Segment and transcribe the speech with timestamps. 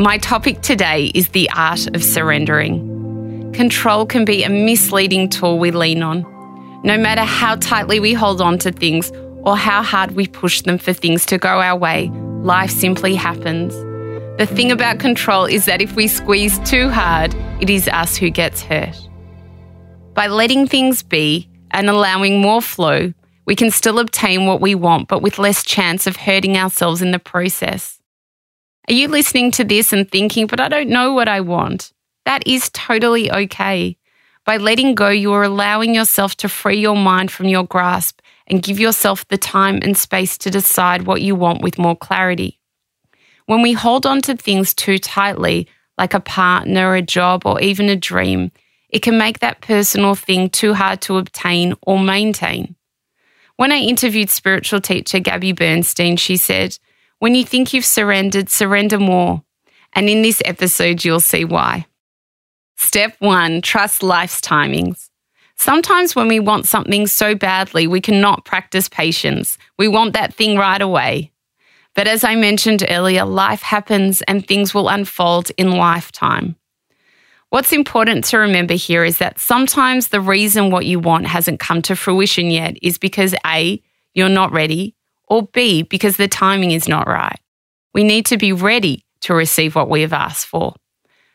[0.00, 3.52] My topic today is the art of surrendering.
[3.52, 6.22] Control can be a misleading tool we lean on.
[6.82, 10.78] No matter how tightly we hold on to things or how hard we push them
[10.78, 12.08] for things to go our way,
[12.42, 13.74] life simply happens.
[14.38, 18.30] The thing about control is that if we squeeze too hard, it is us who
[18.30, 18.96] gets hurt.
[20.14, 23.12] By letting things be and allowing more flow,
[23.44, 27.10] we can still obtain what we want, but with less chance of hurting ourselves in
[27.10, 27.99] the process.
[28.88, 31.92] Are you listening to this and thinking, but I don't know what I want?
[32.24, 33.96] That is totally okay.
[34.44, 38.62] By letting go, you are allowing yourself to free your mind from your grasp and
[38.62, 42.58] give yourself the time and space to decide what you want with more clarity.
[43.46, 47.88] When we hold on to things too tightly, like a partner, a job, or even
[47.88, 48.50] a dream,
[48.88, 52.74] it can make that personal thing too hard to obtain or maintain.
[53.56, 56.78] When I interviewed spiritual teacher Gabby Bernstein, she said,
[57.20, 59.44] When you think you've surrendered, surrender more.
[59.92, 61.86] And in this episode, you'll see why.
[62.78, 65.10] Step one trust life's timings.
[65.56, 69.58] Sometimes when we want something so badly, we cannot practice patience.
[69.78, 71.30] We want that thing right away.
[71.94, 76.56] But as I mentioned earlier, life happens and things will unfold in lifetime.
[77.50, 81.82] What's important to remember here is that sometimes the reason what you want hasn't come
[81.82, 83.82] to fruition yet is because A,
[84.14, 84.94] you're not ready,
[85.30, 87.40] or B, because the timing is not right.
[87.94, 90.74] We need to be ready to receive what we have asked for.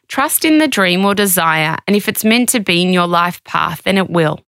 [0.08, 3.44] Trust in the dream or desire, and if it's meant to be in your life
[3.44, 4.42] path, then it will.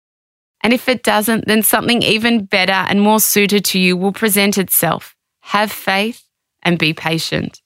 [0.61, 4.59] And if it doesn't, then something even better and more suited to you will present
[4.59, 5.15] itself
[5.47, 6.23] have faith,
[6.61, 7.61] and be patient.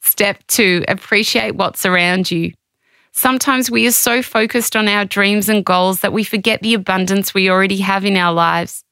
[0.00, 2.52] Step two, appreciate what's around you.
[3.12, 7.32] Sometimes we are so focused on our dreams and goals that we forget the abundance
[7.32, 8.82] we already have in our lives.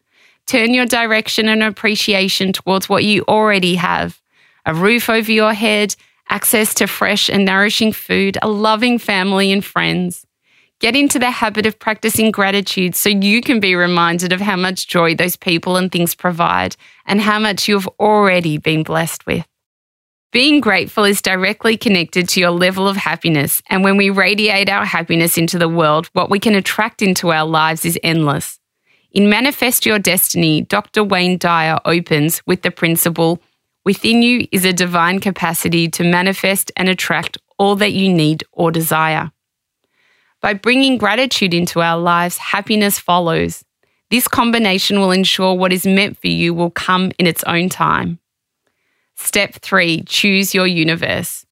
[0.47, 4.21] Turn your direction and appreciation towards what you already have
[4.67, 5.95] a roof over your head,
[6.31, 10.27] access to fresh and nourishing food, a loving family and friends.
[10.81, 14.89] Get into the habit of practicing gratitude so you can be reminded of how much
[14.89, 16.77] joy those people and things provide
[17.07, 19.47] and how much you've already been blessed with.
[20.33, 24.85] Being grateful is directly connected to your level of happiness, and when we radiate our
[24.85, 28.59] happiness into the world, what we can attract into our lives is endless.
[29.15, 31.05] In Manifest Your Destiny, Dr.
[31.05, 33.41] Wayne Dyer opens with the principle
[33.85, 38.73] Within you is a divine capacity to manifest and attract all that you need or
[38.73, 39.31] desire.
[40.41, 43.63] By bringing gratitude into our lives, happiness follows.
[44.11, 48.19] This combination will ensure what is meant for you will come in its own time.
[49.17, 51.45] Step three choose your universe.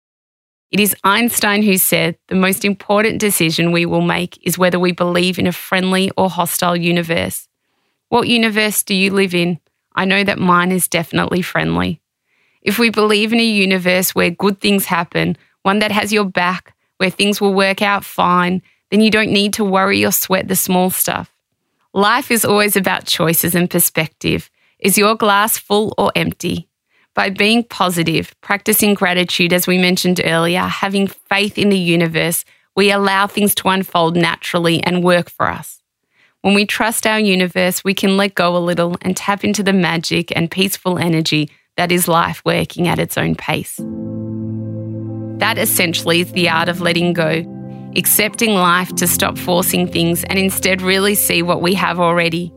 [0.71, 4.93] It is Einstein who said the most important decision we will make is whether we
[4.93, 7.47] believe in a friendly or hostile universe.
[8.13, 9.59] What universe do you live in?
[9.95, 12.03] I know that mine is definitely friendly.
[12.61, 16.75] If we believe in a universe where good things happen, one that has your back,
[16.99, 20.57] where things will work out fine, then you don't need to worry or sweat the
[20.57, 21.35] small stuff.
[21.95, 24.51] Life is always about choices and perspective.
[24.79, 26.69] Is your glass full or empty?
[27.15, 32.45] By being positive, practicing gratitude, as we mentioned earlier, having faith in the universe,
[32.77, 35.82] we allow things to unfold naturally and work for us.
[36.43, 39.73] When we trust our universe, we can let go a little and tap into the
[39.73, 43.77] magic and peaceful energy that is life working at its own pace.
[45.39, 47.49] That essentially is the art of letting go
[47.95, 52.53] accepting life to stop forcing things and instead really see what we have already.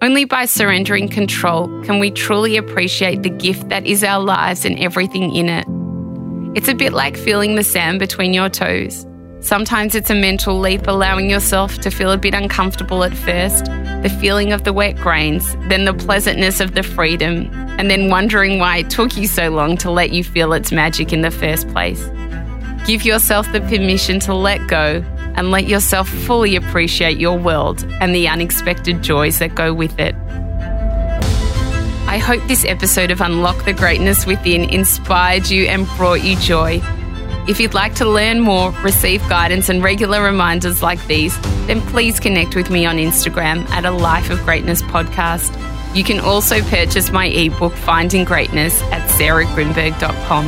[0.00, 4.78] Only by surrendering control can we truly appreciate the gift that is our lives and
[4.78, 5.66] everything in it.
[6.56, 9.06] It's a bit like feeling the sand between your toes.
[9.40, 13.66] Sometimes it's a mental leap, allowing yourself to feel a bit uncomfortable at first,
[14.02, 17.48] the feeling of the wet grains, then the pleasantness of the freedom,
[17.78, 21.12] and then wondering why it took you so long to let you feel its magic
[21.12, 22.04] in the first place.
[22.84, 25.04] Give yourself the permission to let go
[25.36, 30.16] and let yourself fully appreciate your world and the unexpected joys that go with it.
[32.08, 36.82] I hope this episode of Unlock the Greatness Within inspired you and brought you joy.
[37.48, 41.34] If you'd like to learn more, receive guidance, and regular reminders like these,
[41.66, 45.56] then please connect with me on Instagram at a Life of Greatness podcast.
[45.96, 50.46] You can also purchase my ebook, Finding Greatness, at sarahgrynberg.com.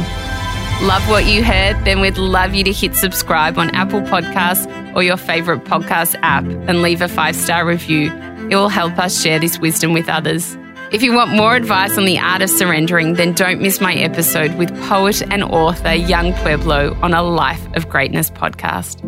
[0.86, 1.82] Love what you heard?
[1.86, 6.44] Then we'd love you to hit subscribe on Apple Podcasts or your favourite podcast app
[6.44, 8.12] and leave a five star review.
[8.50, 10.54] It will help us share this wisdom with others.
[10.92, 14.56] If you want more advice on the art of surrendering, then don't miss my episode
[14.58, 18.98] with poet and author Yung Pueblo on a Life of Greatness podcast.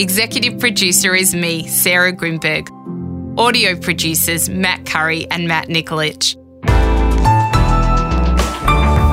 [0.00, 2.68] Executive producer is me, Sarah Grynberg.
[3.38, 6.34] Audio producers Matt Curry and Matt Nikolic.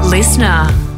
[0.09, 0.88] Listener.